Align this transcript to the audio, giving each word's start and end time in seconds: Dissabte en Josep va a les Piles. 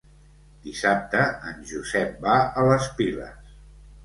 Dissabte 0.61 1.25
en 1.51 1.61
Josep 1.73 2.17
va 2.25 2.39
a 2.63 2.65
les 2.71 2.89
Piles. 3.03 3.55